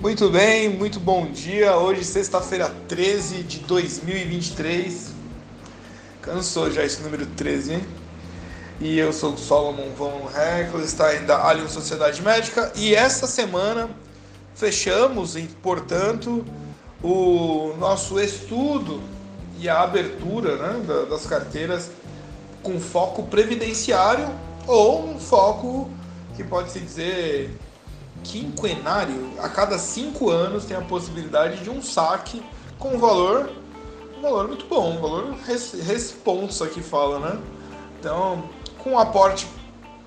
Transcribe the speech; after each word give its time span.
Muito 0.00 0.30
bem, 0.30 0.66
muito 0.66 0.98
bom 0.98 1.26
dia. 1.26 1.76
Hoje, 1.76 2.04
sexta-feira 2.04 2.74
13 2.88 3.42
de 3.42 3.58
2023. 3.58 5.12
Cansou 6.22 6.70
já 6.70 6.82
esse 6.82 7.02
número 7.02 7.26
13, 7.26 7.74
hein? 7.74 7.86
E 8.80 8.98
eu 8.98 9.12
sou 9.12 9.34
o 9.34 9.38
Solomon 9.38 9.90
Von 9.94 10.22
Heckler, 10.34 10.86
está 10.86 11.08
ainda 11.08 11.36
Alien 11.36 11.68
Sociedade 11.68 12.22
Médica. 12.22 12.72
E 12.76 12.94
essa 12.94 13.26
semana 13.26 13.90
fechamos, 14.54 15.36
portanto, 15.62 16.46
o 17.02 17.74
nosso 17.78 18.18
estudo 18.18 19.02
e 19.58 19.68
a 19.68 19.82
abertura 19.82 20.56
né, 20.56 21.06
das 21.10 21.26
carteiras 21.26 21.90
com 22.62 22.80
foco 22.80 23.24
previdenciário 23.24 24.30
ou 24.66 25.10
um 25.10 25.20
foco 25.20 25.90
que 26.34 26.42
pode 26.42 26.72
se 26.72 26.80
dizer 26.80 27.54
quinquenário. 28.24 29.32
A 29.38 29.48
cada 29.48 29.78
cinco 29.78 30.30
anos 30.30 30.64
tem 30.64 30.76
a 30.76 30.80
possibilidade 30.80 31.62
de 31.62 31.70
um 31.70 31.82
saque 31.82 32.42
com 32.78 32.94
um 32.94 32.98
valor, 32.98 33.50
um 34.18 34.22
valor 34.22 34.48
muito 34.48 34.66
bom, 34.66 34.96
um 34.96 35.00
valor 35.00 35.34
res, 35.46 35.72
responsa 35.86 36.66
que 36.66 36.82
fala, 36.82 37.18
né? 37.18 37.40
Então, 37.98 38.44
com 38.78 38.92
um 38.92 38.98
aporte 38.98 39.46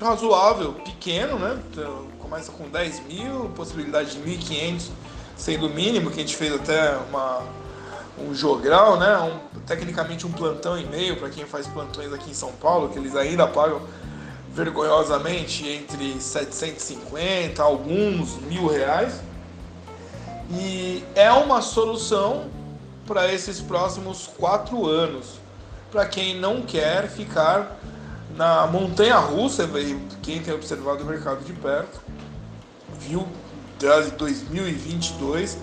razoável, 0.00 0.74
pequeno, 0.74 1.38
né? 1.38 1.58
Então, 1.70 2.06
começa 2.18 2.52
com 2.52 2.68
10 2.68 3.06
mil, 3.06 3.50
possibilidade 3.56 4.12
de 4.12 4.18
1.500 4.18 4.90
sendo 5.36 5.66
o 5.66 5.70
mínimo, 5.70 6.10
que 6.10 6.16
a 6.16 6.20
gente 6.20 6.36
fez 6.36 6.52
até 6.52 6.96
uma 7.08 7.42
um 8.20 8.34
jogral, 8.34 8.98
né? 8.98 9.16
Um, 9.18 9.60
tecnicamente 9.60 10.26
um 10.26 10.32
plantão 10.32 10.78
e 10.78 10.84
meio 10.84 11.16
para 11.16 11.30
quem 11.30 11.44
faz 11.46 11.66
plantões 11.66 12.12
aqui 12.12 12.30
em 12.30 12.34
São 12.34 12.52
Paulo, 12.52 12.88
que 12.88 12.98
eles 12.98 13.14
ainda 13.14 13.46
pagam 13.46 13.80
vergonhosamente 14.58 15.68
entre 15.68 16.20
750 16.20 17.62
alguns 17.62 18.36
mil 18.42 18.66
reais. 18.66 19.20
E 20.50 21.04
é 21.14 21.30
uma 21.30 21.62
solução 21.62 22.46
para 23.06 23.32
esses 23.32 23.60
próximos 23.60 24.26
quatro 24.26 24.86
anos. 24.86 25.38
Para 25.92 26.06
quem 26.06 26.38
não 26.38 26.62
quer 26.62 27.08
ficar 27.08 27.78
na 28.36 28.66
montanha 28.66 29.16
russa, 29.16 29.68
quem 30.22 30.42
tem 30.42 30.52
observado 30.52 31.04
o 31.04 31.06
mercado 31.06 31.44
de 31.44 31.52
perto, 31.52 32.00
viu 32.98 33.26
desde 33.78 34.10
2022 34.12 35.56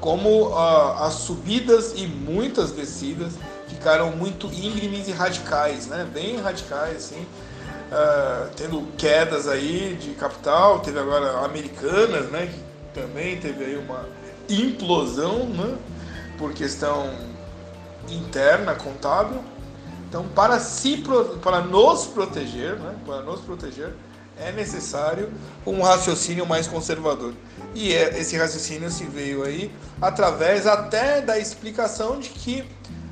como 0.00 0.48
uh, 0.48 1.02
as 1.02 1.14
subidas 1.14 1.92
e 1.96 2.06
muitas 2.06 2.70
descidas 2.70 3.34
ficaram 3.66 4.12
muito 4.12 4.46
íngremes 4.46 5.08
e 5.08 5.12
radicais, 5.12 5.86
né? 5.86 6.08
Bem 6.12 6.40
radicais, 6.40 6.96
assim, 6.96 7.26
uh, 7.90 8.50
tendo 8.56 8.86
quedas 8.96 9.48
aí 9.48 9.96
de 10.00 10.10
capital, 10.10 10.80
teve 10.80 10.98
agora 10.98 11.44
Americanas, 11.44 12.30
né? 12.30 12.46
Que 12.46 13.00
também 13.00 13.38
teve 13.40 13.64
aí 13.64 13.76
uma 13.76 14.08
implosão, 14.48 15.46
né? 15.48 15.76
Por 16.36 16.52
questão 16.52 17.10
interna, 18.08 18.74
contábil. 18.74 19.42
Então, 20.08 20.26
para, 20.28 20.58
se, 20.58 21.04
para 21.42 21.60
nos 21.60 22.06
proteger, 22.06 22.76
né? 22.78 22.94
Para 23.04 23.22
nos 23.22 23.40
proteger, 23.40 23.92
é 24.40 24.52
necessário 24.52 25.30
um 25.66 25.82
raciocínio 25.82 26.46
mais 26.46 26.66
conservador. 26.66 27.34
E 27.74 27.92
é, 27.92 28.18
esse 28.18 28.36
raciocínio 28.36 28.90
se 28.90 29.04
veio 29.04 29.42
aí 29.42 29.70
através 30.00 30.66
até 30.66 31.20
da 31.20 31.38
explicação 31.38 32.18
de 32.18 32.30
que 32.30 32.64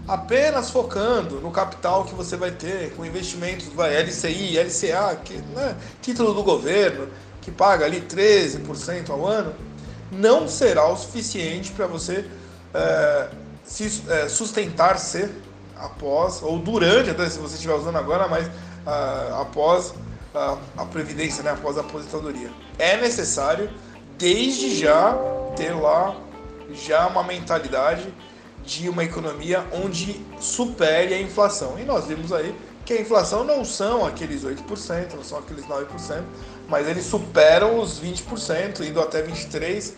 apenas 0.07 0.71
focando 0.71 1.41
no 1.41 1.51
capital 1.51 2.05
que 2.05 2.15
você 2.15 2.37
vai 2.37 2.51
ter, 2.51 2.95
com 2.95 3.05
investimentos 3.05 3.67
vai 3.67 3.97
LCI, 4.03 4.59
LCA, 4.59 5.17
que, 5.25 5.35
né, 5.55 5.77
título 6.01 6.33
do 6.33 6.43
governo, 6.43 7.09
que 7.41 7.51
paga 7.51 7.85
ali 7.85 8.01
13% 8.01 9.11
ao 9.11 9.27
ano, 9.27 9.55
não 10.11 10.49
será 10.49 10.89
o 10.89 10.97
suficiente 10.97 11.73
para 11.73 11.87
você 11.87 12.25
é, 12.73 13.29
se, 13.65 14.03
é, 14.09 14.29
sustentar-se 14.29 15.29
após, 15.77 16.43
ou 16.43 16.59
durante, 16.59 17.11
até 17.11 17.29
se 17.29 17.39
você 17.39 17.55
estiver 17.55 17.75
usando 17.75 17.97
agora, 17.97 18.29
mas 18.29 18.47
uh, 18.47 19.41
após 19.41 19.93
a, 20.35 20.57
a 20.77 20.85
previdência, 20.87 21.43
né, 21.43 21.51
após 21.51 21.77
a 21.77 21.81
aposentadoria. 21.81 22.51
É 22.79 22.97
necessário, 22.97 23.71
desde 24.17 24.75
já, 24.79 25.15
ter 25.57 25.73
lá 25.73 26.17
já 26.73 27.07
uma 27.07 27.23
mentalidade 27.23 28.13
de 28.67 28.89
uma 28.89 29.05
economia 29.05 29.65
onde 29.73 30.21
supere 30.41 31.15
a 31.15 31.21
inflação. 31.21 31.79
E 31.79 31.85
nós 31.85 32.07
vimos 32.07 32.33
aí 32.33 32.55
que 32.85 32.93
a 32.93 33.01
inflação 33.01 33.45
não 33.45 33.65
são 33.65 34.05
aqueles 34.05 34.45
8%, 34.45 35.15
não 35.15 35.25
são 35.25 35.39
aqueles 35.39 35.65
9%, 35.65 36.23
mas 36.69 36.87
eles 36.89 37.05
superam 37.05 37.79
os 37.81 38.01
20%, 38.01 38.81
indo 38.81 39.01
até 39.01 39.23
23%. 39.23 39.93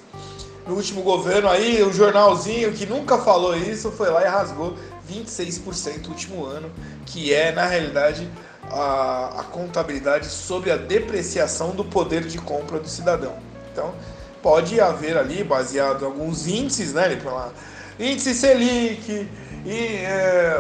No 0.67 0.75
último 0.75 1.01
governo 1.01 1.49
aí, 1.49 1.83
o 1.83 1.91
jornalzinho 1.91 2.73
que 2.75 2.85
nunca 2.85 3.17
falou 3.17 3.57
isso 3.57 3.91
foi 3.91 4.11
lá 4.11 4.23
e 4.23 4.29
rasgou 4.29 4.77
26% 5.11 6.05
no 6.05 6.11
último 6.11 6.45
ano, 6.45 6.71
que 7.07 7.33
é, 7.33 7.51
na 7.53 7.65
realidade, 7.65 8.29
a, 8.71 9.41
a 9.41 9.45
contabilidade 9.45 10.27
sobre 10.27 10.71
a 10.71 10.77
depreciação 10.77 11.71
do 11.71 11.85
poder 11.85 12.25
de 12.25 12.37
compra 12.37 12.79
do 12.79 12.89
cidadão. 12.89 13.39
Então, 13.73 13.95
pode 14.43 14.79
haver 14.79 15.17
ali, 15.17 15.43
baseado 15.43 16.03
em 16.03 16.05
alguns 16.05 16.47
índices, 16.47 16.93
né? 16.93 17.19
Lá, 17.25 17.51
índice 17.99 18.35
Selic, 18.35 19.29
e 19.65 20.05
é, 20.05 20.59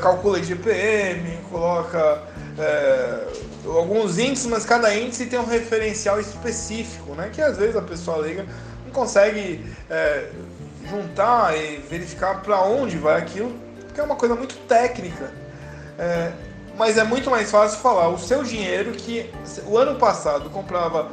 calcula 0.00 0.38
IGPM, 0.38 1.38
coloca 1.50 2.22
é, 2.58 3.26
alguns 3.66 4.18
índices, 4.18 4.46
mas 4.46 4.64
cada 4.64 4.94
índice 4.94 5.26
tem 5.26 5.38
um 5.38 5.46
referencial 5.46 6.20
específico, 6.20 7.14
né? 7.14 7.30
Que 7.32 7.40
às 7.40 7.56
vezes 7.56 7.76
a 7.76 7.82
pessoa 7.82 8.18
leiga 8.18 8.44
não 8.84 8.92
consegue 8.92 9.64
é, 9.88 10.28
juntar 10.88 11.56
e 11.56 11.78
verificar 11.88 12.42
para 12.42 12.62
onde 12.62 12.98
vai 12.98 13.18
aquilo, 13.18 13.54
porque 13.86 14.00
é 14.00 14.04
uma 14.04 14.16
coisa 14.16 14.34
muito 14.34 14.56
técnica. 14.66 15.32
É, 15.98 16.32
mas 16.76 16.96
é 16.96 17.04
muito 17.04 17.30
mais 17.30 17.50
fácil 17.50 17.80
falar 17.80 18.08
o 18.08 18.18
seu 18.18 18.44
dinheiro 18.44 18.92
que 18.92 19.30
o 19.66 19.76
ano 19.76 19.98
passado 19.98 20.48
comprava 20.50 21.10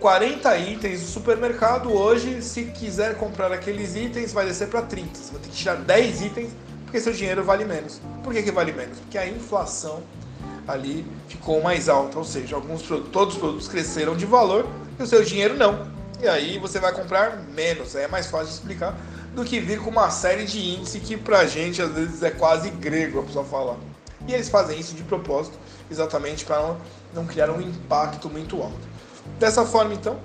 40 0.00 0.56
itens 0.58 1.00
no 1.00 1.08
supermercado, 1.08 1.92
hoje, 1.92 2.40
se 2.40 2.64
quiser 2.66 3.16
comprar 3.16 3.52
aqueles 3.52 3.96
itens, 3.96 4.32
vai 4.32 4.46
descer 4.46 4.68
para 4.68 4.82
30. 4.82 5.18
Você 5.18 5.32
vai 5.32 5.40
ter 5.40 5.48
que 5.48 5.56
tirar 5.56 5.76
10 5.76 6.22
itens 6.22 6.50
porque 6.84 7.00
seu 7.00 7.12
dinheiro 7.12 7.44
vale 7.44 7.64
menos. 7.64 8.00
Por 8.22 8.32
que, 8.32 8.42
que 8.42 8.52
vale 8.52 8.72
menos? 8.72 8.98
Porque 9.00 9.18
a 9.18 9.26
inflação 9.26 10.02
ali 10.66 11.04
ficou 11.28 11.60
mais 11.60 11.88
alta, 11.88 12.16
ou 12.18 12.24
seja, 12.24 12.56
alguns 12.56 12.82
todos 12.82 13.34
os 13.34 13.40
produtos 13.40 13.68
cresceram 13.68 14.16
de 14.16 14.24
valor 14.24 14.66
e 14.98 15.02
o 15.02 15.06
seu 15.06 15.22
dinheiro 15.22 15.54
não. 15.54 15.86
E 16.22 16.28
aí 16.28 16.58
você 16.58 16.78
vai 16.78 16.92
comprar 16.92 17.36
menos. 17.54 17.94
É 17.94 18.06
mais 18.06 18.26
fácil 18.28 18.48
de 18.48 18.54
explicar 18.54 18.96
do 19.34 19.44
que 19.44 19.60
vir 19.60 19.80
com 19.80 19.90
uma 19.90 20.10
série 20.10 20.44
de 20.44 20.58
índices 20.58 21.02
que 21.02 21.16
pra 21.16 21.44
gente 21.46 21.82
às 21.82 21.90
vezes 21.92 22.22
é 22.22 22.30
quase 22.30 22.70
grego 22.70 23.20
a 23.20 23.22
pessoa 23.24 23.44
falar. 23.44 23.76
E 24.26 24.32
eles 24.32 24.48
fazem 24.48 24.78
isso 24.78 24.94
de 24.94 25.02
propósito, 25.02 25.58
exatamente 25.90 26.44
para 26.44 26.76
não 27.14 27.26
criar 27.26 27.50
um 27.50 27.60
impacto 27.60 28.30
muito 28.30 28.62
alto. 28.62 28.97
Dessa 29.38 29.64
forma, 29.64 29.94
então, 29.94 30.18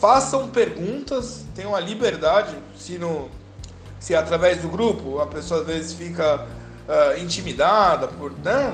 façam 0.00 0.48
perguntas, 0.48 1.44
tenham 1.54 1.74
a 1.74 1.80
liberdade, 1.80 2.56
se, 2.76 2.98
no, 2.98 3.28
se 3.98 4.14
através 4.14 4.62
do 4.62 4.68
grupo 4.68 5.20
a 5.20 5.26
pessoa 5.26 5.60
às 5.60 5.66
vezes 5.66 5.92
fica 5.92 6.46
uh, 6.88 7.18
intimidada 7.20 8.08
por 8.08 8.32
né, 8.32 8.72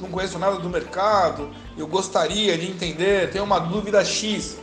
não 0.00 0.08
conheço 0.08 0.38
nada 0.38 0.56
do 0.56 0.68
mercado, 0.68 1.50
eu 1.76 1.86
gostaria 1.86 2.56
de 2.56 2.70
entender, 2.70 3.30
tenho 3.30 3.44
uma 3.44 3.58
dúvida 3.58 4.04
X. 4.04 4.58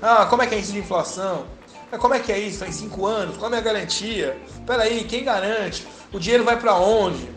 Ah, 0.00 0.26
como 0.26 0.42
é 0.42 0.46
que 0.46 0.54
é 0.54 0.58
isso 0.58 0.72
de 0.72 0.78
inflação? 0.78 1.44
Ah, 1.90 1.98
como 1.98 2.14
é 2.14 2.18
que 2.18 2.32
é 2.32 2.38
isso? 2.38 2.64
Em 2.64 2.72
cinco 2.72 3.06
anos? 3.06 3.36
Qual 3.36 3.52
é 3.52 3.58
a 3.58 3.60
garantia? 3.60 4.36
Espera 4.48 4.82
aí, 4.82 5.04
quem 5.04 5.22
garante? 5.22 5.86
O 6.12 6.18
dinheiro 6.18 6.44
vai 6.44 6.58
para 6.58 6.74
onde? 6.74 7.28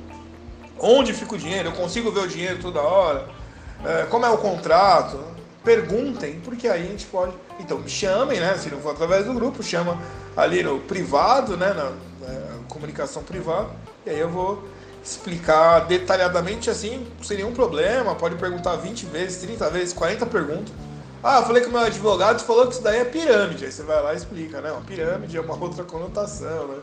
Onde 0.79 1.13
fica 1.13 1.35
o 1.35 1.38
dinheiro? 1.38 1.69
Eu 1.69 1.74
consigo 1.74 2.12
ver 2.12 2.22
o 2.22 2.28
dinheiro 2.28 2.59
toda 2.62 2.81
hora? 2.81 3.28
É, 3.84 4.06
como 4.06 4.25
é 4.25 4.29
o 4.29 4.38
contrato? 4.38 5.19
Perguntem, 5.65 6.39
porque 6.41 6.67
aí 6.67 6.83
a 6.83 6.88
gente 6.91 7.06
pode. 7.07 7.33
Então, 7.59 7.79
me 7.79 7.89
chamem, 7.89 8.39
né? 8.39 8.56
Se 8.57 8.69
não 8.69 8.79
for 8.79 8.91
através 8.91 9.25
do 9.25 9.33
grupo, 9.33 9.62
chama 9.62 10.00
ali 10.38 10.63
no 10.63 10.79
privado, 10.79 11.57
né? 11.57 11.73
Na, 11.73 11.89
na 11.89 12.56
comunicação 12.69 13.23
privada, 13.23 13.69
e 14.06 14.12
aí 14.12 14.19
eu 14.19 14.29
vou 14.29 14.63
explicar 15.03 15.81
detalhadamente 15.81 16.69
assim, 16.69 17.06
sem 17.21 17.38
nenhum 17.38 17.53
problema. 17.53 18.15
Pode 18.15 18.35
perguntar 18.35 18.75
20 18.75 19.06
vezes, 19.07 19.41
30 19.41 19.69
vezes, 19.69 19.94
40 19.94 20.25
perguntas. 20.25 20.73
Ah, 21.23 21.41
falei 21.41 21.63
que 21.63 21.69
o 21.69 21.71
meu 21.71 21.81
advogado 21.81 22.39
falou 22.44 22.68
que 22.68 22.73
isso 22.73 22.83
daí 22.83 23.00
é 23.00 23.06
pirâmide. 23.06 23.65
Aí 23.65 23.71
você 23.71 23.81
vai 23.81 24.01
lá 24.01 24.13
e 24.13 24.18
explica, 24.18 24.61
né? 24.61 24.71
Uma 24.71 24.81
pirâmide 24.81 25.38
é 25.38 25.41
uma 25.41 25.56
outra 25.56 25.83
conotação, 25.83 26.68
né? 26.68 26.77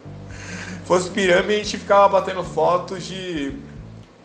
Se 0.81 0.87
fosse 0.87 1.11
pirâmide, 1.11 1.55
a 1.55 1.65
gente 1.65 1.79
ficava 1.79 2.09
batendo 2.09 2.43
fotos 2.43 3.05
de 3.05 3.57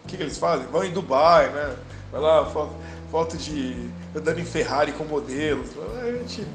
o 0.03 0.07
que, 0.07 0.17
que, 0.17 0.23
eles 0.23 0.37
fazem? 0.37 0.65
Vão 0.67 0.83
em 0.83 0.91
Dubai, 0.91 1.49
né? 1.49 1.75
Vai 2.11 2.21
lá, 2.21 2.45
foto, 2.45 2.73
foto 3.11 3.37
de 3.37 3.89
andando 4.15 4.39
em 4.39 4.45
Ferrari 4.45 4.91
com 4.91 5.03
modelos. 5.03 5.69
A 6.01 6.11
gente 6.11 6.45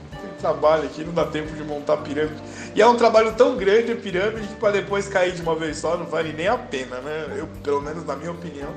trabalha 0.40 0.84
aqui, 0.84 1.04
não 1.04 1.12
dá 1.12 1.26
tempo 1.26 1.52
de 1.54 1.62
montar 1.62 1.99
pirâmide. 1.99 2.43
E 2.75 2.82
é 2.82 2.87
um 2.87 2.96
trabalho 2.96 3.32
tão 3.34 3.56
grande 3.56 3.93
a 3.93 3.96
pirâmide 3.96 4.46
que 4.49 4.54
para 4.54 4.72
depois 4.72 5.08
cair 5.08 5.32
de 5.32 5.43
uma 5.43 5.54
vez 5.54 5.78
só 5.78 5.96
não 5.96 6.06
vale 6.06 6.32
nem 6.32 6.49
a 6.49 6.56
pena, 6.58 7.00
né? 7.00 7.34
Eu, 7.37 7.49
pelo 7.62 7.81
menos 7.81 8.04
na 8.04 8.16
minha 8.16 8.32
opinião. 8.32 8.70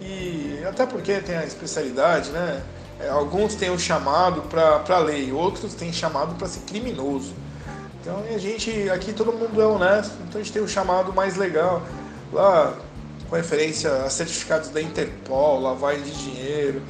E 0.00 0.62
até 0.68 0.86
porque 0.86 1.20
tem 1.20 1.36
a 1.36 1.44
especialidade, 1.44 2.30
né? 2.30 2.62
é, 3.00 3.08
alguns 3.08 3.54
têm 3.54 3.70
o 3.70 3.78
chamado 3.78 4.42
para 4.42 4.98
lei, 4.98 5.32
outros 5.32 5.74
têm 5.74 5.92
chamado 5.92 6.34
para 6.36 6.46
ser 6.46 6.60
criminoso. 6.60 7.32
Então 8.00 8.22
a 8.34 8.38
gente, 8.38 8.88
aqui 8.90 9.12
todo 9.12 9.32
mundo 9.32 9.60
é 9.60 9.66
honesto, 9.66 10.14
então 10.28 10.40
a 10.40 10.44
gente 10.44 10.52
tem 10.52 10.62
o 10.62 10.68
chamado 10.68 11.12
mais 11.12 11.36
legal, 11.36 11.82
lá 12.32 12.74
com 13.28 13.36
referência 13.36 13.90
a 14.04 14.10
certificados 14.10 14.68
da 14.68 14.80
Interpol, 14.80 15.60
lavagem 15.60 16.02
de 16.02 16.12
dinheiro, 16.12 16.82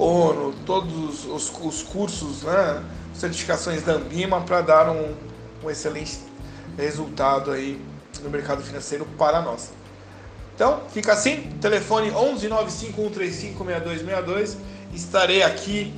ONU, 0.00 0.54
todos 0.64 1.26
os, 1.26 1.50
os 1.60 1.82
cursos, 1.82 2.42
né, 2.42 2.84
certificações 3.14 3.82
da 3.82 3.92
Ambima 3.92 4.40
para 4.40 4.60
dar 4.60 4.90
um, 4.90 5.14
um 5.62 5.70
excelente 5.70 6.18
resultado 6.76 7.50
aí 7.50 7.80
no 8.22 8.30
mercado 8.30 8.62
financeiro 8.62 9.06
para 9.18 9.40
nós. 9.40 9.70
Então, 10.54 10.82
fica 10.92 11.12
assim, 11.12 11.50
telefone 11.60 12.10
11 12.10 12.48
95135 12.48 13.64
6262. 13.64 14.58
Estarei 14.92 15.42
aqui 15.42 15.94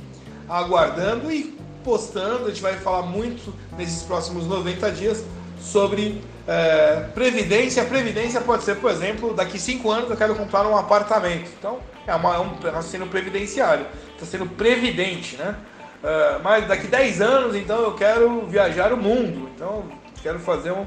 aguardando 0.47 1.31
e 1.31 1.57
postando. 1.83 2.45
A 2.45 2.49
gente 2.49 2.61
vai 2.61 2.77
falar 2.77 3.03
muito 3.03 3.53
nesses 3.77 4.03
próximos 4.03 4.45
90 4.45 4.91
dias 4.91 5.23
sobre 5.63 6.21
é, 6.47 7.05
previdência. 7.13 7.83
Previdência 7.85 8.41
pode 8.41 8.63
ser, 8.63 8.75
por 8.75 8.91
exemplo, 8.91 9.33
daqui 9.33 9.57
5 9.57 9.89
anos 9.89 10.09
eu 10.09 10.17
quero 10.17 10.35
comprar 10.35 10.67
um 10.67 10.77
apartamento. 10.77 11.49
Então, 11.57 11.79
é, 12.05 12.13
uma, 12.13 12.35
é 12.35 12.39
um 12.39 12.53
raciocínio 12.71 13.07
previdenciário. 13.07 13.85
Está 14.13 14.25
sendo 14.25 14.45
previdente, 14.45 15.37
né? 15.37 15.55
É, 16.03 16.39
mas 16.43 16.67
daqui 16.67 16.87
10 16.87 17.21
anos, 17.21 17.55
então, 17.55 17.81
eu 17.81 17.95
quero 17.95 18.45
viajar 18.47 18.91
o 18.91 18.97
mundo. 18.97 19.49
Então, 19.55 19.85
quero 20.21 20.39
fazer 20.39 20.71
um. 20.71 20.85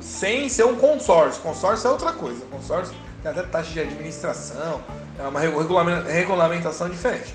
Sem 0.00 0.48
ser 0.50 0.66
um 0.66 0.76
consórcio. 0.76 1.40
Consórcio 1.40 1.88
é 1.88 1.90
outra 1.90 2.12
coisa. 2.12 2.44
Consórcio 2.50 2.94
tem 3.22 3.30
até 3.30 3.42
taxa 3.42 3.72
de 3.72 3.80
administração, 3.80 4.80
é 5.18 5.26
uma 5.26 5.40
regulamentação 5.40 6.88
diferente, 6.88 7.34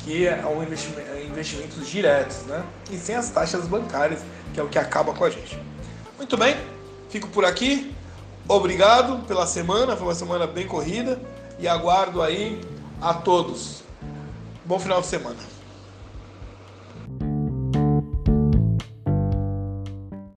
que 0.00 0.26
é 0.26 0.44
um 0.44 0.62
investimento, 0.62 1.08
investimentos 1.24 1.88
diretos, 1.88 2.38
né? 2.46 2.62
E 2.90 2.96
sem 2.96 3.14
as 3.14 3.30
taxas 3.30 3.66
bancárias, 3.66 4.20
que 4.52 4.60
é 4.60 4.62
o 4.62 4.68
que 4.68 4.78
acaba 4.78 5.14
com 5.14 5.24
a 5.24 5.30
gente. 5.30 5.58
Muito 6.20 6.36
bem, 6.36 6.54
fico 7.08 7.28
por 7.28 7.46
aqui. 7.46 7.94
Obrigado 8.46 9.26
pela 9.26 9.46
semana, 9.46 9.96
foi 9.96 10.06
uma 10.06 10.14
semana 10.14 10.46
bem 10.46 10.66
corrida 10.66 11.18
e 11.58 11.66
aguardo 11.66 12.20
aí 12.20 12.60
a 13.00 13.14
todos. 13.14 13.82
Bom 14.62 14.78
final 14.78 15.00
de 15.00 15.06
semana. 15.06 15.38